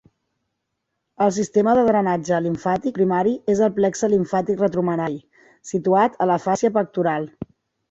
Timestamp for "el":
1.25-1.33, 3.67-3.75